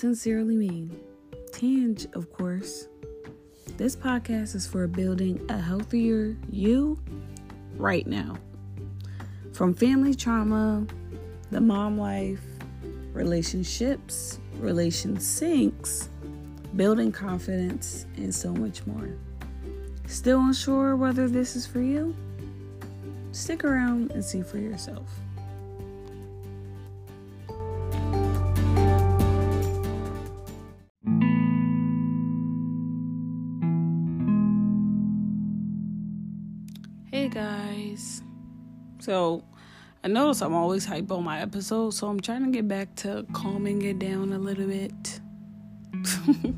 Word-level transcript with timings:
sincerely 0.00 0.56
mean. 0.56 0.98
Tanj, 1.52 2.10
of 2.16 2.32
course. 2.32 2.88
This 3.76 3.94
podcast 3.94 4.54
is 4.54 4.66
for 4.66 4.86
building 4.86 5.44
a 5.50 5.58
healthier 5.58 6.38
you 6.48 6.98
right 7.76 8.06
now. 8.06 8.38
From 9.52 9.74
family 9.74 10.14
trauma, 10.14 10.86
the 11.50 11.60
mom 11.60 11.98
life, 11.98 12.40
relationships, 13.12 14.38
relation 14.56 15.20
sinks, 15.20 16.08
building 16.76 17.12
confidence, 17.12 18.06
and 18.16 18.34
so 18.34 18.54
much 18.54 18.86
more. 18.86 19.10
Still 20.06 20.40
unsure 20.40 20.96
whether 20.96 21.28
this 21.28 21.56
is 21.56 21.66
for 21.66 21.82
you? 21.82 22.16
Stick 23.32 23.64
around 23.64 24.12
and 24.12 24.24
see 24.24 24.40
for 24.40 24.56
yourself. 24.56 25.10
So, 39.00 39.42
I 40.04 40.08
notice 40.08 40.42
I'm 40.42 40.54
always 40.54 40.84
hype 40.84 41.10
on 41.10 41.24
my 41.24 41.40
episodes, 41.40 41.98
so 41.98 42.08
I'm 42.08 42.20
trying 42.20 42.44
to 42.44 42.50
get 42.50 42.68
back 42.68 42.94
to 42.96 43.26
calming 43.32 43.82
it 43.82 43.98
down 43.98 44.32
a 44.32 44.38
little 44.38 44.66
bit. 44.66 45.20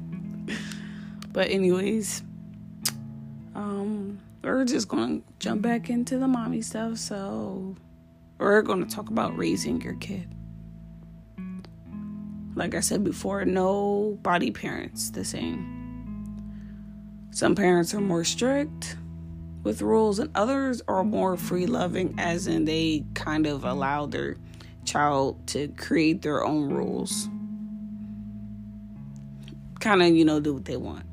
but 1.33 1.49
anyways, 1.51 2.23
um 3.55 4.21
we're 4.43 4.65
just 4.65 4.89
to 5.23 5.33
jump 5.39 5.63
back 5.63 5.89
into 5.89 6.19
the 6.19 6.27
mommy 6.27 6.63
stuff. 6.63 6.99
So, 6.99 7.77
we're 8.39 8.63
to 8.85 8.95
talk 8.95 9.09
about 9.09 9.37
raising 9.37 9.81
your 9.81 9.95
kid. 9.95 10.29
Like 12.55 12.75
I 12.75 12.81
said 12.81 13.05
before, 13.05 13.45
no 13.45 14.19
body 14.23 14.51
parents 14.51 15.11
the 15.11 15.25
same. 15.25 15.79
Some 17.31 17.55
parents 17.55 17.95
are 17.95 18.01
more 18.01 18.25
strict 18.25 18.97
with 19.63 19.81
rules, 19.81 20.19
and 20.19 20.31
others 20.35 20.83
are 20.89 21.05
more 21.05 21.37
free 21.37 21.67
loving, 21.67 22.15
as 22.19 22.47
in 22.47 22.65
they 22.65 23.05
kind 23.15 23.47
of 23.47 23.65
allow 23.65 24.07
their 24.07 24.37
child 24.85 25.47
to 25.49 25.69
create 25.69 26.23
their 26.23 26.45
own 26.45 26.71
rules. 26.71 27.29
Kind 29.81 30.03
of, 30.03 30.09
you 30.09 30.25
know, 30.25 30.41
do 30.41 30.55
what 30.55 30.65
they 30.65 30.77
want. 30.77 31.07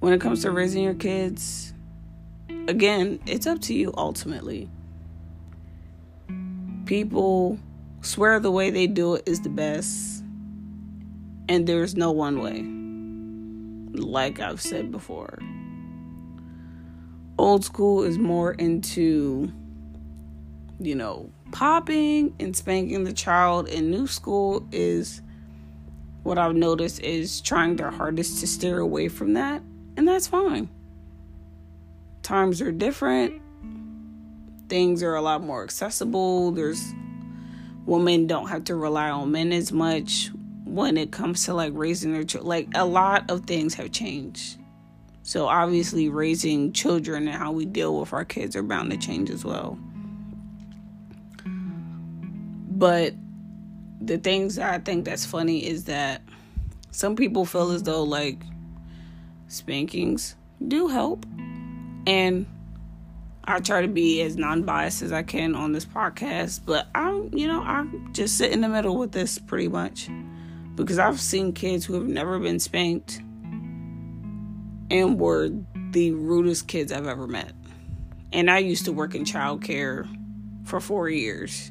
When 0.00 0.12
it 0.12 0.20
comes 0.20 0.42
to 0.42 0.50
raising 0.50 0.82
your 0.82 0.94
kids, 0.94 1.72
again, 2.68 3.20
it's 3.26 3.46
up 3.46 3.60
to 3.62 3.74
you 3.74 3.92
ultimately. 3.96 4.68
People 6.84 7.58
swear 8.02 8.38
the 8.38 8.50
way 8.50 8.70
they 8.70 8.86
do 8.86 9.14
it 9.14 9.24
is 9.26 9.40
the 9.40 9.48
best, 9.48 10.22
and 11.48 11.66
there's 11.66 11.96
no 11.96 12.12
one 12.12 12.40
way. 12.40 12.72
Like 14.00 14.40
I've 14.40 14.60
said 14.60 14.90
before 14.90 15.38
old 17.38 17.64
school 17.64 18.02
is 18.02 18.18
more 18.18 18.52
into 18.52 19.52
you 20.78 20.94
know 20.94 21.30
popping 21.52 22.34
and 22.40 22.56
spanking 22.56 23.04
the 23.04 23.12
child 23.12 23.68
and 23.68 23.90
new 23.90 24.06
school 24.06 24.66
is 24.72 25.22
what 26.22 26.38
i've 26.38 26.54
noticed 26.54 27.00
is 27.00 27.40
trying 27.40 27.76
their 27.76 27.90
hardest 27.90 28.40
to 28.40 28.46
steer 28.46 28.78
away 28.78 29.08
from 29.08 29.34
that 29.34 29.62
and 29.96 30.06
that's 30.06 30.26
fine. 30.26 30.68
Times 32.22 32.60
are 32.60 32.72
different. 32.72 33.40
Things 34.68 35.02
are 35.02 35.14
a 35.14 35.22
lot 35.22 35.42
more 35.42 35.62
accessible. 35.62 36.50
There's 36.50 36.92
women 37.86 38.26
don't 38.26 38.48
have 38.48 38.64
to 38.64 38.74
rely 38.74 39.10
on 39.10 39.32
men 39.32 39.52
as 39.52 39.72
much 39.72 40.30
when 40.64 40.96
it 40.96 41.12
comes 41.12 41.44
to 41.44 41.54
like 41.54 41.72
raising 41.74 42.12
their 42.12 42.24
children 42.24 42.48
like 42.48 42.68
a 42.74 42.84
lot 42.84 43.30
of 43.30 43.46
things 43.46 43.74
have 43.74 43.92
changed 43.92 44.58
so 45.26 45.48
obviously 45.48 46.08
raising 46.08 46.72
children 46.72 47.26
and 47.26 47.36
how 47.36 47.50
we 47.50 47.64
deal 47.64 47.98
with 47.98 48.12
our 48.12 48.24
kids 48.24 48.54
are 48.54 48.62
bound 48.62 48.92
to 48.92 48.96
change 48.96 49.28
as 49.28 49.44
well. 49.44 49.76
But 51.44 53.12
the 54.00 54.18
things 54.18 54.56
I 54.56 54.78
think 54.78 55.04
that's 55.04 55.26
funny 55.26 55.66
is 55.66 55.86
that 55.86 56.22
some 56.92 57.16
people 57.16 57.44
feel 57.44 57.72
as 57.72 57.82
though 57.82 58.04
like 58.04 58.40
spankings 59.48 60.36
do 60.68 60.86
help. 60.86 61.26
And 62.06 62.46
I 63.46 63.58
try 63.58 63.80
to 63.82 63.88
be 63.88 64.22
as 64.22 64.36
non-biased 64.36 65.02
as 65.02 65.10
I 65.10 65.24
can 65.24 65.56
on 65.56 65.72
this 65.72 65.84
podcast, 65.84 66.60
but 66.64 66.86
I'm, 66.94 67.36
you 67.36 67.48
know, 67.48 67.62
I 67.62 67.84
just 68.12 68.38
sit 68.38 68.52
in 68.52 68.60
the 68.60 68.68
middle 68.68 68.96
with 68.96 69.10
this 69.10 69.40
pretty 69.40 69.66
much 69.66 70.08
because 70.76 71.00
I've 71.00 71.20
seen 71.20 71.52
kids 71.52 71.84
who 71.84 71.94
have 71.94 72.06
never 72.06 72.38
been 72.38 72.60
spanked 72.60 73.22
and 74.90 75.18
were 75.18 75.50
the 75.90 76.12
rudest 76.12 76.68
kids 76.68 76.92
I've 76.92 77.06
ever 77.06 77.26
met. 77.26 77.52
And 78.32 78.50
I 78.50 78.58
used 78.58 78.84
to 78.84 78.92
work 78.92 79.14
in 79.14 79.24
childcare 79.24 80.06
for 80.64 80.80
four 80.80 81.08
years. 81.08 81.70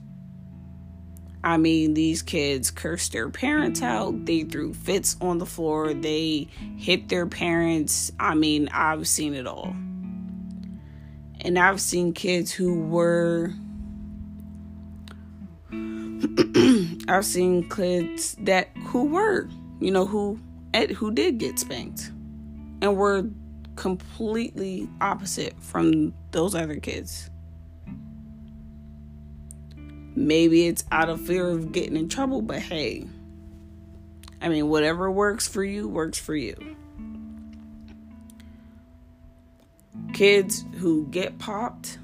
I 1.43 1.57
mean, 1.57 1.93
these 1.93 2.23
kids 2.23 2.71
cursed 2.71 3.11
their 3.11 3.29
parents 3.29 3.83
out. 3.83 4.25
They 4.25 4.43
threw 4.43 4.73
fits 4.73 5.15
on 5.21 5.37
the 5.37 5.45
floor. 5.45 5.93
They 5.93 6.47
hit 6.77 7.07
their 7.09 7.27
parents. 7.27 8.11
I 8.19 8.33
mean, 8.33 8.67
I've 8.73 9.07
seen 9.07 9.35
it 9.35 9.45
all. 9.45 9.75
And 11.41 11.59
I've 11.59 11.79
seen 11.79 12.13
kids 12.13 12.51
who 12.51 12.81
were. 12.81 13.53
I've 17.07 17.25
seen 17.25 17.69
kids 17.69 18.35
that 18.39 18.69
who 18.87 19.05
were, 19.05 19.47
you 19.79 19.91
know, 19.91 20.07
who 20.07 20.39
who 20.95 21.11
did 21.11 21.37
get 21.37 21.59
spanked 21.59 22.11
and 22.85 22.95
we're 22.97 23.25
completely 23.75 24.87
opposite 25.01 25.59
from 25.61 26.13
those 26.31 26.53
other 26.53 26.75
kids. 26.75 27.29
Maybe 30.15 30.67
it's 30.67 30.85
out 30.91 31.09
of 31.09 31.19
fear 31.19 31.49
of 31.49 31.71
getting 31.71 31.97
in 31.97 32.07
trouble, 32.07 32.41
but 32.41 32.59
hey, 32.59 33.05
I 34.39 34.49
mean, 34.49 34.69
whatever 34.69 35.11
works 35.11 35.47
for 35.47 35.63
you 35.63 35.87
works 35.87 36.19
for 36.19 36.35
you. 36.35 36.55
Kids 40.13 40.63
who 40.75 41.07
get 41.07 41.39
popped, 41.39 41.97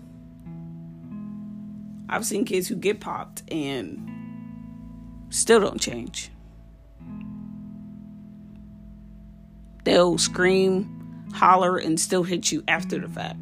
I've 2.09 2.25
seen 2.25 2.43
kids 2.43 2.67
who 2.67 2.75
get 2.75 2.99
popped 2.99 3.43
and 3.51 4.09
still 5.29 5.61
don't 5.61 5.79
change. 5.79 6.31
They'll 9.91 10.17
scream, 10.17 11.27
holler, 11.33 11.77
and 11.77 11.99
still 11.99 12.23
hit 12.23 12.49
you 12.49 12.63
after 12.69 12.97
the 12.97 13.09
fact. 13.09 13.37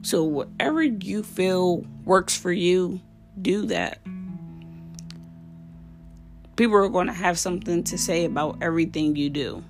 So, 0.00 0.24
whatever 0.24 0.82
you 0.82 1.22
feel 1.22 1.84
works 2.06 2.34
for 2.34 2.50
you, 2.50 2.98
do 3.40 3.66
that. 3.66 3.98
People 6.56 6.76
are 6.76 6.88
going 6.88 7.08
to 7.08 7.12
have 7.12 7.38
something 7.38 7.84
to 7.84 7.98
say 7.98 8.24
about 8.24 8.56
everything 8.62 9.14
you 9.14 9.28
do. 9.28 9.62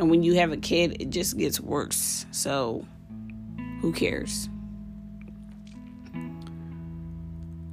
And 0.00 0.10
when 0.10 0.24
you 0.24 0.34
have 0.34 0.50
a 0.50 0.56
kid, 0.56 1.00
it 1.00 1.10
just 1.10 1.38
gets 1.38 1.60
worse. 1.60 2.26
So, 2.32 2.84
who 3.80 3.92
cares? 3.92 4.48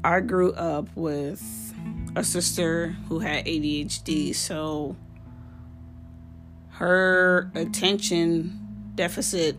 I 0.04 0.20
grew 0.20 0.54
up 0.54 0.96
with 0.96 1.74
a 2.16 2.24
sister 2.24 2.96
who 3.10 3.18
had 3.18 3.46
ADHD, 3.46 4.36
so 4.36 4.96
her 6.74 7.52
attention 7.54 8.92
deficit 8.96 9.58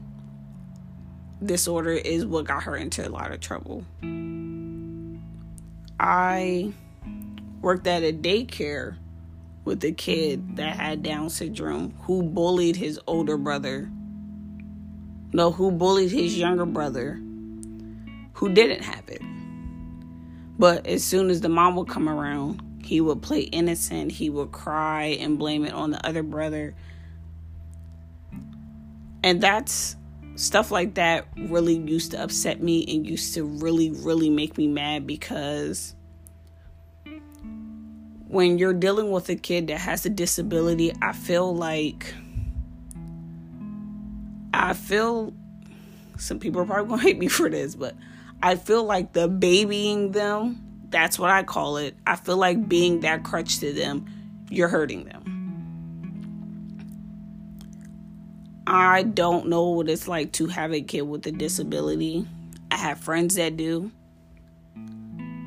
disorder 1.43 1.93
is 1.93 2.27
what 2.27 2.47
got 2.47 2.65
her 2.65 2.77
into 2.77 3.07
a 3.07 3.11
lot 3.11 3.33
of 3.33 3.41
trouble. 3.41 3.85
I 6.01 6.73
worked 7.61 7.87
at 7.87 8.03
a 8.03 8.13
daycare 8.13 8.97
with 9.65 9.85
a 9.85 9.93
kid 9.93 10.57
that 10.57 10.77
had 10.77 11.03
Down 11.03 11.31
syndrome 11.31 11.95
who 12.03 12.23
bullied 12.23 12.77
his 12.77 13.01
older 13.07 13.37
brother. 13.37 13.91
No, 15.33 15.53
who 15.53 15.71
bullied 15.71 16.11
his 16.11 16.37
younger 16.37 16.67
brother 16.67 17.21
who 18.35 18.53
didn't 18.53 18.83
have 18.83 19.09
it. 19.09 19.23
But 20.59 20.87
as 20.87 21.03
soon 21.05 21.31
as 21.31 21.41
the 21.41 21.49
mom 21.49 21.77
would 21.77 21.89
come 21.89 22.09
around, 22.09 22.61
he 22.83 23.01
would 23.01 23.23
play 23.23 23.43
innocent. 23.43 24.13
He 24.13 24.31
would 24.31 24.53
cry 24.53 25.17
and 25.21 25.39
blame 25.39 25.65
it 25.65 25.73
on 25.73 25.91
the 25.91 26.05
other 26.07 26.23
brother 26.23 26.75
and 29.25 29.41
that's 29.41 29.97
stuff 30.37 30.71
like 30.71 30.95
that 30.95 31.27
really 31.37 31.79
used 31.79 32.11
to 32.11 32.23
upset 32.23 32.63
me 32.63 32.85
and 32.95 33.09
used 33.09 33.33
to 33.33 33.43
really, 33.43 33.91
really 33.91 34.29
make 34.29 34.59
me 34.59 34.69
mad 34.69 35.07
because 35.07 35.95
when 38.29 38.59
you're 38.59 38.75
dealing 38.75 39.11
with 39.11 39.31
a 39.31 39.35
kid 39.35 39.69
that 39.69 39.79
has 39.79 40.05
a 40.05 40.11
disability, 40.11 40.93
I 41.01 41.15
feel 41.15 41.57
like 41.57 42.15
I 44.53 44.75
feel 44.75 45.33
some 46.19 46.39
people 46.39 46.61
are 46.61 46.67
probably 46.67 46.91
gonna 46.91 47.03
hate 47.09 47.19
me 47.19 47.29
for 47.29 47.49
this, 47.49 47.75
but 47.75 47.95
I 48.43 48.57
feel 48.57 48.85
like 48.85 49.15
the 49.15 49.27
babying 49.27 50.13
them, 50.13 50.61
that's 50.91 51.19
what 51.19 51.31
I 51.31 51.45
call 51.45 51.79
it. 51.79 51.97
I 52.07 52.17
feel 52.17 52.37
like 52.37 52.69
being 52.69 53.01
that 53.01 53.25
crutch 53.25 53.61
to 53.61 53.73
them, 53.73 54.05
you're 54.51 54.69
hurting 54.69 55.05
them. 55.05 55.34
I 58.67 59.03
don't 59.03 59.49
know 59.49 59.69
what 59.71 59.91
it's 59.91 60.09
like 60.09 60.33
to 60.33 60.47
have 60.47 60.73
a 60.73 60.81
kid 60.81 61.03
with 61.03 61.27
a 61.27 61.33
disability. 61.33 62.27
I 62.71 62.77
have 62.77 62.99
friends 62.99 63.35
that 63.35 63.57
do. 63.57 63.91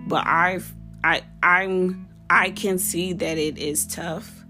But 0.07 0.25
I've 0.27 0.71
I 1.03 1.23
I'm 1.41 2.07
I 2.29 2.51
can 2.51 2.77
see 2.77 3.13
that 3.13 3.37
it 3.37 3.57
is 3.57 3.85
tough. 3.87 4.45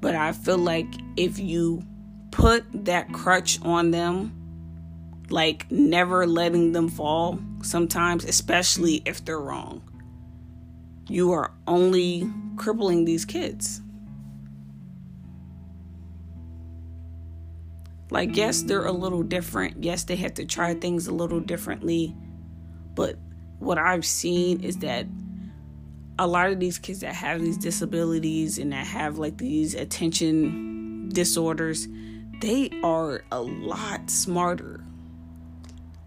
But 0.00 0.14
I 0.14 0.32
feel 0.32 0.58
like 0.58 0.86
if 1.16 1.38
you 1.38 1.82
put 2.30 2.64
that 2.84 3.12
crutch 3.12 3.60
on 3.62 3.90
them, 3.90 5.24
like 5.30 5.70
never 5.70 6.26
letting 6.26 6.72
them 6.72 6.88
fall 6.88 7.38
sometimes, 7.62 8.24
especially 8.24 9.02
if 9.04 9.24
they're 9.24 9.38
wrong, 9.38 9.82
you 11.08 11.32
are 11.32 11.52
only 11.66 12.30
crippling 12.56 13.04
these 13.04 13.24
kids. 13.24 13.80
Like, 18.10 18.36
yes, 18.36 18.62
they're 18.62 18.86
a 18.86 18.92
little 18.92 19.22
different. 19.22 19.82
Yes, 19.82 20.04
they 20.04 20.16
have 20.16 20.34
to 20.34 20.44
try 20.44 20.74
things 20.74 21.06
a 21.06 21.14
little 21.14 21.40
differently. 21.40 22.14
But 22.94 23.16
what 23.58 23.78
I've 23.78 24.04
seen 24.04 24.62
is 24.62 24.78
that 24.78 25.06
a 26.18 26.26
lot 26.26 26.50
of 26.50 26.60
these 26.60 26.78
kids 26.78 27.00
that 27.00 27.14
have 27.14 27.40
these 27.40 27.58
disabilities 27.58 28.58
and 28.58 28.72
that 28.72 28.86
have 28.86 29.18
like 29.18 29.38
these 29.38 29.74
attention 29.74 31.08
disorders, 31.08 31.88
they 32.40 32.70
are 32.82 33.24
a 33.32 33.40
lot 33.40 34.10
smarter. 34.10 34.84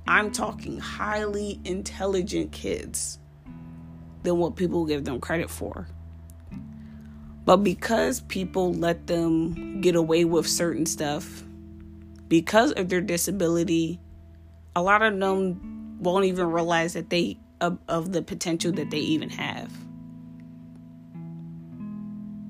I'm 0.08 0.32
talking 0.32 0.80
highly 0.80 1.60
intelligent 1.66 2.54
kids 2.54 3.20
than 4.24 4.38
what 4.38 4.56
people 4.56 4.86
give 4.86 5.04
them 5.04 5.20
credit 5.20 5.50
for. 5.50 5.88
But 7.44 7.58
because 7.58 8.22
people 8.22 8.74
let 8.74 9.08
them 9.08 9.82
get 9.82 9.96
away 9.96 10.26
with 10.26 10.48
certain 10.48 10.86
stuff, 10.86 11.44
because 12.28 12.72
of 12.74 12.90
their 12.90 13.02
disability, 13.02 14.00
a 14.76 14.82
lot 14.82 15.02
of 15.02 15.18
them 15.18 15.98
won't 16.00 16.26
even 16.26 16.52
realize 16.52 16.94
that 16.94 17.10
they 17.10 17.38
of, 17.60 17.80
of 17.88 18.12
the 18.12 18.22
potential 18.22 18.72
that 18.74 18.92
they 18.92 19.00
even 19.00 19.30
have 19.30 19.72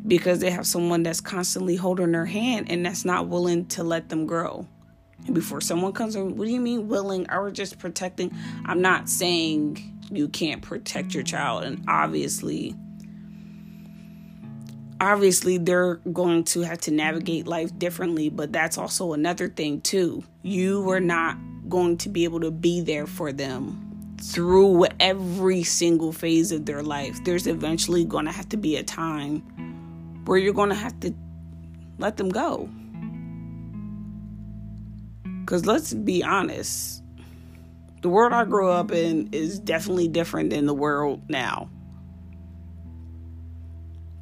because 0.07 0.39
they 0.39 0.49
have 0.49 0.65
someone 0.65 1.03
that's 1.03 1.21
constantly 1.21 1.75
holding 1.75 2.11
their 2.11 2.25
hand 2.25 2.71
and 2.71 2.85
that's 2.85 3.05
not 3.05 3.27
willing 3.27 3.65
to 3.67 3.83
let 3.83 4.09
them 4.09 4.25
grow. 4.25 4.65
And 5.25 5.35
before 5.35 5.59
someone 5.59 5.91
comes 5.91 6.15
in, 6.15 6.37
what 6.37 6.45
do 6.45 6.51
you 6.51 6.61
mean 6.61 6.87
willing? 6.87 7.29
I 7.29 7.39
was 7.39 7.53
just 7.53 7.77
protecting. 7.79 8.33
I'm 8.65 8.81
not 8.81 9.09
saying 9.09 9.99
you 10.09 10.29
can't 10.29 10.61
protect 10.61 11.13
your 11.13 11.23
child, 11.23 11.63
and 11.63 11.83
obviously, 11.87 12.75
obviously 14.99 15.57
they're 15.57 15.95
going 16.11 16.43
to 16.45 16.61
have 16.61 16.79
to 16.81 16.91
navigate 16.91 17.47
life 17.47 17.77
differently. 17.77 18.29
But 18.29 18.51
that's 18.51 18.77
also 18.77 19.13
another 19.13 19.47
thing 19.47 19.81
too. 19.81 20.23
You 20.43 20.89
are 20.89 20.99
not 20.99 21.37
going 21.69 21.97
to 21.97 22.09
be 22.09 22.23
able 22.23 22.39
to 22.41 22.51
be 22.51 22.81
there 22.81 23.07
for 23.07 23.31
them 23.31 24.15
through 24.21 24.85
every 24.99 25.63
single 25.63 26.11
phase 26.11 26.51
of 26.51 26.65
their 26.65 26.81
life. 26.81 27.23
There's 27.23 27.47
eventually 27.47 28.03
going 28.03 28.25
to 28.25 28.31
have 28.31 28.49
to 28.49 28.57
be 28.57 28.77
a 28.77 28.83
time 28.83 29.41
where 30.25 30.37
you're 30.37 30.53
going 30.53 30.69
to 30.69 30.75
have 30.75 30.99
to 31.01 31.13
let 31.99 32.17
them 32.17 32.29
go. 32.29 32.69
Because 35.41 35.65
let's 35.65 35.93
be 35.93 36.23
honest, 36.23 37.03
the 38.01 38.09
world 38.09 38.33
I 38.33 38.43
grew 38.43 38.69
up 38.69 38.91
in 38.91 39.29
is 39.31 39.59
definitely 39.59 40.07
different 40.07 40.49
than 40.49 40.65
the 40.65 40.73
world 40.73 41.29
now. 41.29 41.69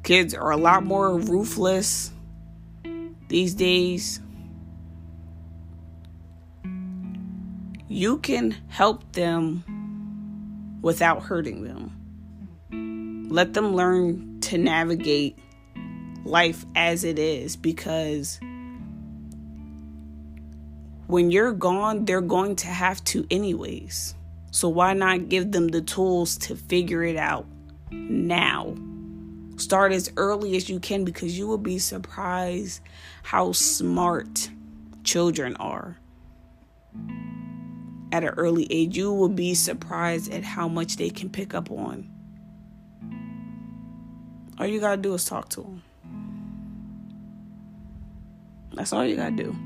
Kids 0.06 0.34
are 0.34 0.52
a 0.52 0.56
lot 0.56 0.84
more 0.84 1.18
ruthless 1.18 2.12
these 3.26 3.54
days. 3.54 4.20
You 7.88 8.18
can 8.18 8.52
help 8.68 9.10
them 9.14 9.64
without 10.80 11.24
hurting 11.24 11.64
them. 11.64 13.26
Let 13.32 13.54
them 13.54 13.74
learn 13.74 14.38
to 14.42 14.58
navigate 14.58 15.40
life 16.22 16.64
as 16.76 17.02
it 17.02 17.18
is 17.18 17.56
because 17.56 18.38
when 21.08 21.32
you're 21.32 21.50
gone, 21.50 22.04
they're 22.04 22.20
going 22.20 22.54
to 22.54 22.68
have 22.68 23.02
to, 23.06 23.26
anyways. 23.28 24.14
So, 24.52 24.68
why 24.68 24.92
not 24.92 25.28
give 25.28 25.50
them 25.50 25.66
the 25.66 25.82
tools 25.82 26.38
to 26.38 26.54
figure 26.54 27.02
it 27.02 27.16
out 27.16 27.48
now? 27.90 28.76
Start 29.56 29.92
as 29.92 30.12
early 30.16 30.56
as 30.56 30.68
you 30.68 30.78
can 30.78 31.04
because 31.04 31.38
you 31.38 31.46
will 31.46 31.58
be 31.58 31.78
surprised 31.78 32.82
how 33.22 33.52
smart 33.52 34.50
children 35.02 35.56
are. 35.56 35.96
At 38.12 38.22
an 38.22 38.30
early 38.30 38.66
age, 38.70 38.96
you 38.96 39.12
will 39.12 39.30
be 39.30 39.54
surprised 39.54 40.30
at 40.32 40.44
how 40.44 40.68
much 40.68 40.96
they 40.96 41.10
can 41.10 41.30
pick 41.30 41.54
up 41.54 41.70
on. 41.70 42.08
All 44.58 44.66
you 44.66 44.78
gotta 44.78 45.00
do 45.00 45.14
is 45.14 45.24
talk 45.24 45.48
to 45.50 45.62
them. 45.62 45.82
That's 48.74 48.92
all 48.92 49.04
you 49.04 49.16
gotta 49.16 49.36
do. 49.36 49.56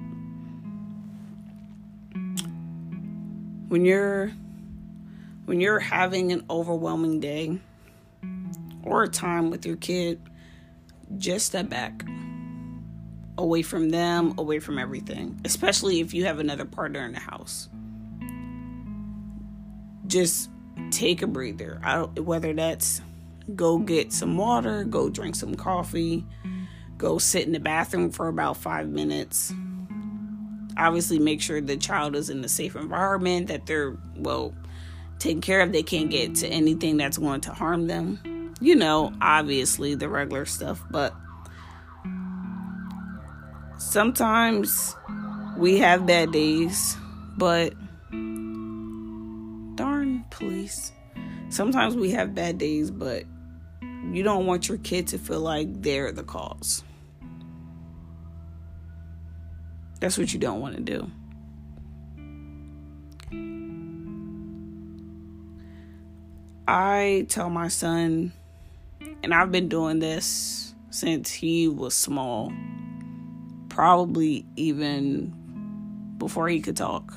When 3.69 3.84
you're 3.84 4.32
when 5.46 5.60
you're 5.60 5.81
having 5.81 6.31
an 6.32 6.44
overwhelming 6.48 7.19
day 7.19 7.58
or 8.82 9.06
time 9.06 9.50
with 9.50 9.66
your 9.66 9.76
kid, 9.76 10.20
just 11.18 11.46
step 11.46 11.68
back. 11.68 12.04
Away 13.38 13.62
from 13.62 13.90
them, 13.90 14.34
away 14.38 14.58
from 14.58 14.78
everything. 14.78 15.40
Especially 15.44 16.00
if 16.00 16.12
you 16.12 16.26
have 16.26 16.38
another 16.38 16.64
partner 16.64 17.04
in 17.04 17.12
the 17.12 17.20
house. 17.20 17.68
Just 20.06 20.50
take 20.90 21.22
a 21.22 21.26
breather. 21.26 21.80
I 21.82 21.96
don't, 21.96 22.20
whether 22.20 22.52
that's 22.52 23.00
go 23.54 23.78
get 23.78 24.12
some 24.12 24.36
water, 24.36 24.84
go 24.84 25.08
drink 25.08 25.36
some 25.36 25.54
coffee, 25.54 26.24
go 26.98 27.18
sit 27.18 27.46
in 27.46 27.52
the 27.52 27.60
bathroom 27.60 28.10
for 28.10 28.28
about 28.28 28.56
five 28.56 28.88
minutes. 28.88 29.52
Obviously, 30.76 31.18
make 31.18 31.40
sure 31.40 31.60
the 31.60 31.76
child 31.76 32.16
is 32.16 32.30
in 32.30 32.44
a 32.44 32.49
safe 32.49 32.76
environment, 32.76 33.49
that 33.49 33.66
they're 33.66 33.96
well 34.16 34.54
taken 35.18 35.40
care 35.40 35.60
of. 35.60 35.72
They 35.72 35.82
can't 35.82 36.10
get 36.10 36.34
to 36.37 36.49
anything 36.49 36.96
that's 36.96 37.18
going 37.18 37.40
to 37.42 37.52
harm 37.52 37.87
them. 37.87 38.39
You 38.61 38.76
know, 38.76 39.12
obviously, 39.21 39.95
the 39.95 40.09
regular 40.09 40.45
stuff, 40.45 40.83
but 40.90 41.14
sometimes 43.79 44.95
we 45.57 45.79
have 45.79 46.07
bad 46.07 46.31
days, 46.33 46.97
but 47.37 47.73
darn 49.76 50.25
police. 50.31 50.93
Sometimes 51.49 51.97
we 51.97 52.11
have 52.11 52.35
bad 52.35 52.59
days, 52.59 52.90
but 52.90 53.25
you 54.12 54.23
don't 54.23 54.47
want 54.47 54.69
your 54.69 54.79
kid 54.79 55.09
to 55.09 55.19
feel 55.19 55.40
like 55.40 55.83
they're 55.83 56.12
the 56.12 56.23
cause. 56.23 56.85
That's 60.00 60.17
what 60.17 60.33
you 60.33 60.38
don't 60.38 60.61
want 60.61 60.76
to 60.76 60.83
do. 60.83 61.11
I 66.67 67.26
tell 67.29 67.50
my 67.50 67.69
son, 67.69 68.33
and 69.23 69.35
I've 69.35 69.52
been 69.52 69.69
doing 69.69 69.99
this 69.99 70.75
since 70.90 71.30
he 71.30 71.69
was 71.69 71.95
small, 71.95 72.52
probably 73.69 74.47
even 74.57 75.35
before 76.19 76.49
he 76.49 76.61
could 76.61 76.76
talk. 76.76 77.14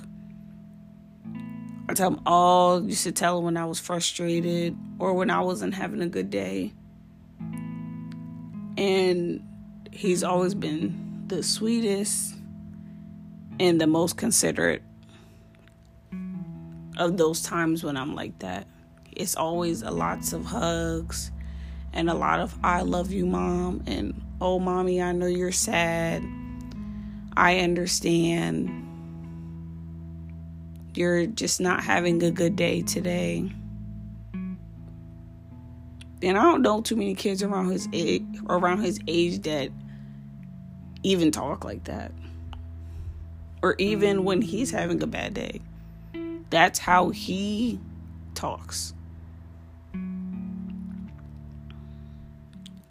I 1.90 1.94
tell 1.94 2.12
him 2.12 2.22
all, 2.26 2.78
oh, 2.78 2.82
used 2.82 3.04
to 3.04 3.12
tell 3.12 3.40
him 3.40 3.46
when 3.46 3.58
I 3.58 3.66
was 3.66 3.80
frustrated 3.80 4.78
or 5.00 5.14
when 5.14 5.30
I 5.30 5.42
wasn't 5.42 5.74
having 5.74 6.02
a 6.02 6.08
good 6.08 6.30
day. 6.30 6.72
And 8.78 9.46
he's 9.92 10.24
always 10.24 10.56
been 10.56 11.26
the 11.28 11.44
sweetest, 11.44 12.36
and 13.60 13.80
the 13.80 13.88
most 13.88 14.18
considerate 14.18 14.82
of 16.98 17.18
those 17.18 17.42
times 17.42 17.84
when 17.84 17.98
I'm 17.98 18.16
like 18.16 18.40
that. 18.40 18.68
It's 19.12 19.36
always 19.36 19.84
a 19.84 19.92
lots 19.92 20.34
of 20.34 20.46
hugs 20.46 21.32
and 21.94 22.10
a 22.10 22.14
lot 22.14 22.40
of 22.40 22.58
I 22.64 22.82
love 22.82 23.12
you 23.12 23.26
mom 23.26 23.84
and 23.88 24.20
oh 24.42 24.60
mommy 24.60 25.02
I 25.02 25.12
know 25.12 25.28
you're 25.28 25.52
sad. 25.52 26.24
I 27.36 27.60
understand. 27.60 28.80
You're 30.96 31.26
just 31.26 31.60
not 31.60 31.84
having 31.84 32.22
a 32.22 32.32
good 32.32 32.56
day 32.56 32.82
today. 32.84 33.52
And 36.22 36.38
I 36.38 36.44
don't 36.44 36.62
know 36.62 36.82
too 36.82 36.96
many 36.96 37.16
kids 37.16 37.44
around 37.44 37.70
his 37.70 37.90
age, 37.92 38.24
around 38.48 38.82
his 38.82 39.00
age 39.08 39.42
that 39.42 39.70
even 41.04 41.32
talk 41.32 41.66
like 41.66 41.84
that 41.86 42.12
or 43.64 43.76
even 43.80 44.26
when 44.26 44.42
he's 44.42 44.70
having 44.70 45.02
a 45.02 45.08
bad 45.08 45.34
day. 45.34 45.62
That's 46.50 46.78
how 46.78 47.10
he 47.10 47.80
talks. 48.36 48.94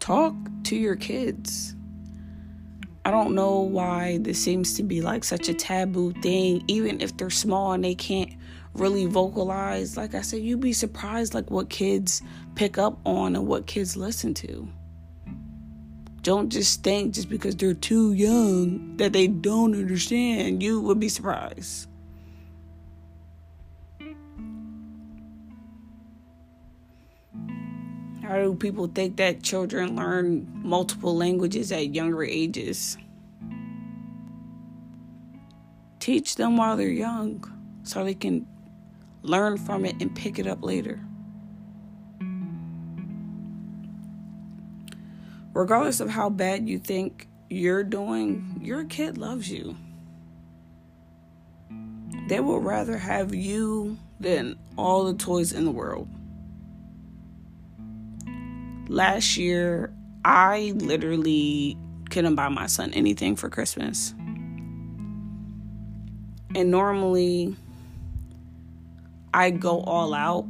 Talk 0.03 0.35
to 0.63 0.75
your 0.75 0.97
kids. 0.97 1.75
I 3.05 3.11
don't 3.11 3.33
know 3.33 3.61
why 3.61 4.17
this 4.19 4.37
seems 4.37 4.73
to 4.73 4.83
be 4.83 5.01
like 5.01 5.23
such 5.23 5.47
a 5.47 5.53
taboo 5.53 6.11
thing, 6.21 6.61
even 6.67 6.99
if 6.99 7.15
they're 7.15 7.29
small 7.29 7.71
and 7.71 7.85
they 7.85 7.95
can't 7.95 8.33
really 8.73 9.05
vocalize. 9.05 9.95
Like 9.95 10.13
I 10.13 10.19
said, 10.19 10.41
you'd 10.41 10.59
be 10.59 10.73
surprised 10.73 11.33
like 11.33 11.49
what 11.49 11.69
kids 11.69 12.21
pick 12.55 12.77
up 12.77 12.99
on 13.05 13.37
and 13.37 13.47
what 13.47 13.65
kids 13.65 13.95
listen 13.95 14.33
to. 14.35 14.67
Don't 16.21 16.49
just 16.49 16.83
think 16.83 17.13
just 17.13 17.29
because 17.29 17.55
they're 17.55 17.73
too 17.73 18.11
young 18.11 18.97
that 18.97 19.13
they 19.13 19.27
don't 19.27 19.73
understand. 19.73 20.61
You 20.61 20.81
would 20.81 20.99
be 20.99 21.07
surprised. 21.07 21.87
How 28.33 28.39
do 28.39 28.55
people 28.55 28.87
think 28.87 29.17
that 29.17 29.43
children 29.43 29.95
learn 29.95 30.49
multiple 30.63 31.15
languages 31.15 31.71
at 31.71 31.93
younger 31.93 32.23
ages? 32.23 32.97
Teach 35.99 36.33
them 36.33 36.57
while 36.57 36.75
they're 36.75 36.87
young 36.87 37.45
so 37.83 38.03
they 38.03 38.15
can 38.15 38.47
learn 39.21 39.57
from 39.57 39.85
it 39.85 40.01
and 40.01 40.15
pick 40.15 40.39
it 40.39 40.47
up 40.47 40.63
later. 40.63 40.99
Regardless 45.53 45.99
of 45.99 46.09
how 46.09 46.31
bad 46.31 46.67
you 46.67 46.79
think 46.79 47.27
you're 47.51 47.83
doing, 47.83 48.59
your 48.59 48.83
kid 48.85 49.19
loves 49.19 49.51
you. 49.51 49.77
They 52.29 52.39
will 52.39 52.61
rather 52.61 52.97
have 52.97 53.35
you 53.35 53.99
than 54.19 54.57
all 54.75 55.03
the 55.03 55.13
toys 55.13 55.53
in 55.53 55.65
the 55.65 55.71
world 55.71 56.07
last 58.87 59.37
year, 59.37 59.93
I 60.25 60.73
literally 60.75 61.77
couldn't 62.09 62.35
buy 62.35 62.49
my 62.49 62.67
son 62.67 62.93
anything 62.93 63.35
for 63.35 63.49
Christmas. 63.49 64.13
And 66.55 66.69
normally, 66.69 67.55
I 69.33 69.49
go 69.49 69.81
all 69.81 70.13
out 70.13 70.45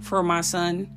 for 0.00 0.22
my 0.22 0.40
son, 0.40 0.88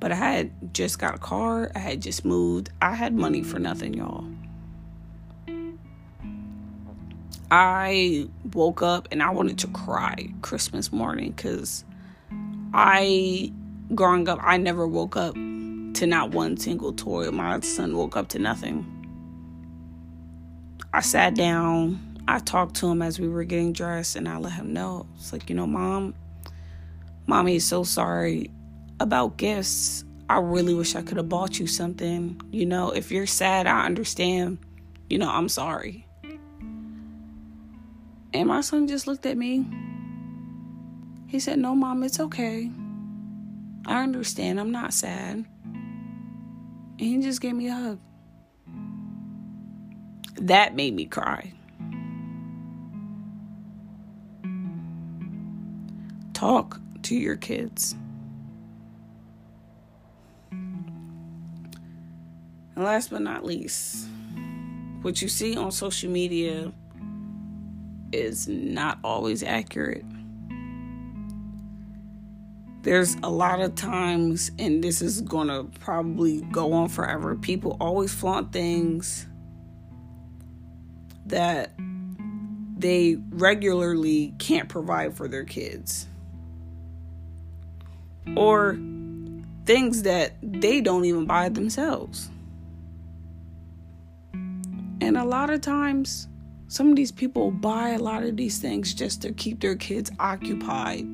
but 0.00 0.10
I 0.10 0.16
had 0.16 0.74
just 0.74 0.98
got 0.98 1.14
a 1.14 1.18
car, 1.18 1.70
I 1.74 1.78
had 1.78 2.02
just 2.02 2.24
moved, 2.24 2.70
I 2.82 2.94
had 2.94 3.14
money 3.14 3.42
for 3.42 3.58
nothing, 3.58 3.94
y'all. 3.94 4.26
I 7.52 8.28
woke 8.52 8.82
up 8.82 9.08
and 9.10 9.22
I 9.22 9.30
wanted 9.30 9.58
to 9.58 9.66
cry 9.68 10.32
Christmas 10.40 10.92
morning 10.92 11.32
because 11.32 11.84
I, 12.72 13.52
growing 13.94 14.28
up, 14.28 14.38
I 14.42 14.56
never 14.56 14.86
woke 14.86 15.16
up 15.16 15.36
to 15.94 16.06
not 16.06 16.30
one 16.30 16.56
single 16.56 16.92
toy. 16.92 17.30
My 17.30 17.60
son 17.60 17.96
woke 17.96 18.16
up 18.16 18.28
to 18.28 18.38
nothing. 18.38 18.86
I 20.92 21.00
sat 21.00 21.34
down, 21.34 22.10
I 22.26 22.38
talked 22.38 22.76
to 22.76 22.88
him 22.88 23.02
as 23.02 23.20
we 23.20 23.28
were 23.28 23.44
getting 23.44 23.72
dressed, 23.72 24.16
and 24.16 24.28
I 24.28 24.38
let 24.38 24.52
him 24.52 24.72
know. 24.72 25.06
It's 25.16 25.32
like, 25.32 25.48
you 25.48 25.56
know, 25.56 25.66
mom, 25.66 26.14
mommy 27.26 27.56
is 27.56 27.66
so 27.66 27.84
sorry 27.84 28.50
about 28.98 29.36
gifts. 29.36 30.04
I 30.28 30.38
really 30.38 30.74
wish 30.74 30.94
I 30.94 31.02
could 31.02 31.16
have 31.16 31.28
bought 31.28 31.58
you 31.58 31.66
something. 31.66 32.40
You 32.50 32.66
know, 32.66 32.90
if 32.90 33.10
you're 33.10 33.26
sad, 33.26 33.66
I 33.66 33.84
understand. 33.84 34.58
You 35.08 35.18
know, 35.18 35.28
I'm 35.28 35.48
sorry. 35.48 36.06
And 38.32 38.46
my 38.46 38.60
son 38.60 38.86
just 38.86 39.06
looked 39.06 39.26
at 39.26 39.36
me. 39.36 39.66
He 41.26 41.40
said, 41.40 41.58
No, 41.58 41.74
mom, 41.74 42.02
it's 42.04 42.20
okay. 42.20 42.70
I 43.86 44.02
understand. 44.02 44.60
I'm 44.60 44.70
not 44.70 44.92
sad. 44.92 45.44
And 47.00 47.08
he 47.08 47.18
just 47.22 47.40
gave 47.40 47.54
me 47.54 47.68
a 47.68 47.72
hug. 47.72 47.98
That 50.36 50.74
made 50.74 50.94
me 50.94 51.06
cry. 51.06 51.54
Talk 56.34 56.78
to 57.02 57.16
your 57.16 57.36
kids. 57.36 57.94
And 60.50 60.92
last 62.76 63.10
but 63.10 63.22
not 63.22 63.46
least, 63.46 64.06
what 65.00 65.22
you 65.22 65.28
see 65.28 65.56
on 65.56 65.72
social 65.72 66.10
media 66.10 66.70
is 68.12 68.46
not 68.46 68.98
always 69.02 69.42
accurate 69.42 70.04
there's 72.82 73.16
a 73.22 73.30
lot 73.30 73.60
of 73.60 73.74
times, 73.74 74.50
and 74.58 74.82
this 74.82 75.02
is 75.02 75.20
gonna 75.20 75.64
probably 75.80 76.40
go 76.42 76.72
on 76.72 76.88
forever, 76.88 77.36
people 77.36 77.76
always 77.80 78.12
flaunt 78.12 78.52
things 78.52 79.26
that 81.26 81.72
they 82.78 83.16
regularly 83.30 84.34
can't 84.38 84.68
provide 84.68 85.14
for 85.14 85.28
their 85.28 85.44
kids. 85.44 86.06
Or 88.36 88.78
things 89.66 90.02
that 90.02 90.32
they 90.42 90.80
don't 90.80 91.04
even 91.04 91.26
buy 91.26 91.50
themselves. 91.50 92.30
And 94.32 95.16
a 95.16 95.24
lot 95.24 95.50
of 95.50 95.60
times, 95.60 96.28
some 96.68 96.88
of 96.88 96.96
these 96.96 97.12
people 97.12 97.50
buy 97.50 97.90
a 97.90 97.98
lot 97.98 98.22
of 98.22 98.36
these 98.36 98.58
things 98.58 98.94
just 98.94 99.22
to 99.22 99.32
keep 99.32 99.60
their 99.60 99.76
kids 99.76 100.10
occupied 100.18 101.06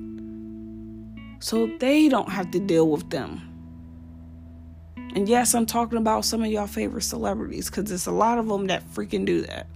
so 1.39 1.71
they 1.79 2.09
don't 2.09 2.31
have 2.31 2.51
to 2.53 2.61
deal 2.61 2.89
with 2.89 3.11
them. 3.11 3.43
And 5.15 5.29
yes, 5.29 5.55
I'm 5.55 5.67
talking 5.67 5.99
about 5.99 6.25
some 6.25 6.43
of 6.43 6.51
y'all 6.51 6.67
favorite 6.67 7.03
celebrities 7.03 7.71
because 7.71 7.85
there's 7.85 8.07
a 8.07 8.13
lot 8.13 8.39
of 8.39 8.49
them 8.49 8.67
that 8.67 8.85
freaking 8.91 9.25
do 9.25 9.43
that. 9.43 9.67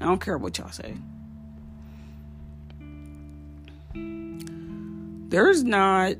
I 0.00 0.06
don't 0.06 0.20
care 0.20 0.38
what 0.38 0.56
y'all 0.58 0.70
say. 0.70 0.94
There's 5.28 5.64
not 5.64 6.14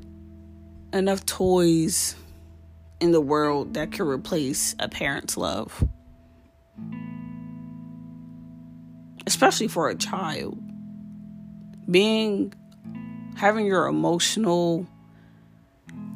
enough 0.92 1.24
toys 1.24 2.16
in 3.00 3.12
the 3.12 3.20
world 3.20 3.74
that 3.74 3.92
can 3.92 4.06
replace 4.06 4.74
a 4.78 4.88
parent's 4.88 5.36
love, 5.36 5.84
especially 9.26 9.68
for 9.68 9.88
a 9.88 9.94
child. 9.94 10.58
Being 11.90 12.54
having 13.36 13.66
your 13.66 13.86
emotional 13.86 14.86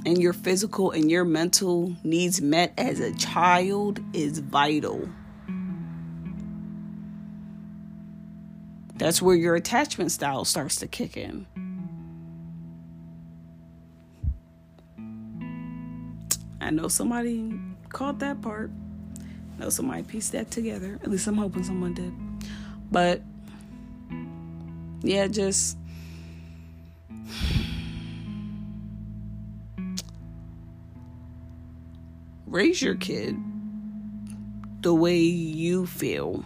and 0.07 0.19
your 0.21 0.33
physical 0.33 0.93
and 0.93 1.11
your 1.11 1.25
mental 1.25 1.95
needs 2.05 2.41
met 2.41 2.73
as 2.79 3.01
a 3.01 3.15
child 3.17 4.01
is 4.13 4.39
vital. 4.39 5.09
That's 8.95 9.23
where 9.23 9.37
your 9.37 9.55
attachment 9.55 10.11
style 10.11 10.45
starts 10.45 10.77
to 10.77 10.89
kick 10.89 11.17
in. 11.17 11.47
I 16.61 16.71
know 16.71 16.89
somebody 16.89 17.59
caught 17.89 18.19
that 18.19 18.43
part. 18.43 18.71
I 19.57 19.61
know 19.61 19.71
somebody 19.71 20.03
pieced 20.03 20.33
that 20.33 20.51
together. 20.51 20.99
At 21.03 21.11
least 21.11 21.27
I'm 21.27 21.37
hoping 21.37 21.65
someone 21.65 21.95
did. 21.95 22.13
But 22.91 23.23
yeah, 25.03 25.29
just 25.29 25.79
raise 32.47 32.81
your 32.83 32.95
kid 32.95 33.37
the 34.81 34.95
way 34.95 35.19
you 35.19 35.87
feel 35.87 36.45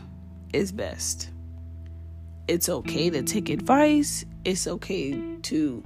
is 0.52 0.72
best. 0.72 1.30
It's 2.48 2.68
okay 2.68 3.08
to 3.10 3.22
take 3.22 3.48
advice, 3.48 4.24
it's 4.44 4.66
okay 4.66 5.12
to 5.42 5.84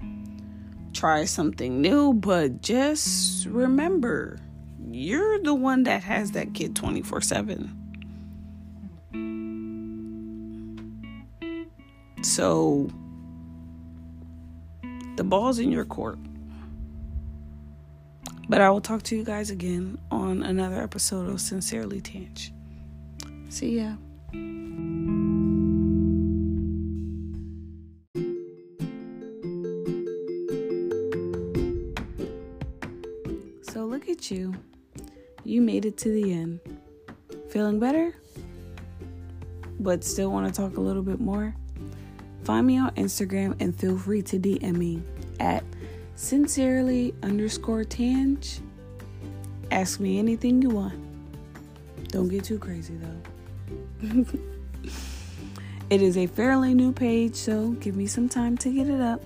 try 0.92 1.24
something 1.26 1.80
new, 1.80 2.14
but 2.14 2.62
just 2.62 3.46
remember 3.46 4.38
you're 4.90 5.38
the 5.42 5.54
one 5.54 5.82
that 5.82 6.02
has 6.02 6.32
that 6.32 6.54
kid 6.54 6.74
24 6.74 7.20
7. 7.20 7.82
So 12.22 12.88
the 15.16 15.24
ball's 15.24 15.58
in 15.58 15.72
your 15.72 15.84
court. 15.84 16.18
But 18.48 18.60
I 18.60 18.70
will 18.70 18.80
talk 18.80 19.02
to 19.04 19.16
you 19.16 19.24
guys 19.24 19.50
again 19.50 19.98
on 20.10 20.42
another 20.42 20.80
episode 20.80 21.28
of 21.28 21.40
Sincerely 21.40 22.00
Tanj. 22.00 22.52
See 23.48 23.80
ya. 23.80 23.96
So 33.62 33.84
look 33.84 34.08
at 34.08 34.30
you. 34.30 34.54
You 35.44 35.60
made 35.60 35.84
it 35.84 35.96
to 35.98 36.10
the 36.10 36.32
end. 36.32 36.60
Feeling 37.50 37.80
better? 37.80 38.14
But 39.80 40.04
still 40.04 40.30
want 40.30 40.46
to 40.46 40.52
talk 40.52 40.76
a 40.76 40.80
little 40.80 41.02
bit 41.02 41.20
more? 41.20 41.54
Find 42.46 42.64
me 42.64 42.78
on 42.78 42.92
Instagram 42.92 43.60
and 43.60 43.74
feel 43.74 43.98
free 43.98 44.22
to 44.22 44.38
DM 44.38 44.76
me 44.76 45.02
at 45.40 45.64
sincerely 46.14 47.12
underscore 47.24 47.82
Tanj. 47.82 48.60
Ask 49.72 49.98
me 49.98 50.20
anything 50.20 50.62
you 50.62 50.68
want. 50.68 50.94
Don't 52.10 52.28
get 52.28 52.44
too 52.44 52.60
crazy 52.60 52.94
though. 52.94 54.24
it 55.90 56.00
is 56.00 56.16
a 56.16 56.28
fairly 56.28 56.72
new 56.72 56.92
page, 56.92 57.34
so 57.34 57.70
give 57.80 57.96
me 57.96 58.06
some 58.06 58.28
time 58.28 58.56
to 58.58 58.70
get 58.70 58.88
it 58.88 59.00
up. 59.00 59.24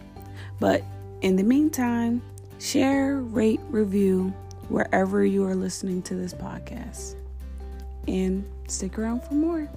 But 0.59 0.83
in 1.21 1.37
the 1.37 1.45
meantime, 1.45 2.23
share, 2.59 3.19
rate, 3.19 3.61
review 3.69 4.33
wherever 4.71 5.27
you 5.27 5.45
are 5.45 5.55
listening 5.55 6.01
to 6.05 6.15
this 6.15 6.33
podcast. 6.33 7.17
And 8.09 8.49
stick 8.67 8.99
around 8.99 9.25
for 9.25 9.35
more. 9.35 9.69